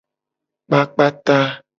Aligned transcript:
Kpakpa 0.67 1.05
ta. 1.25 1.37